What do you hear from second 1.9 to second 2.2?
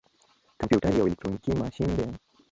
دی.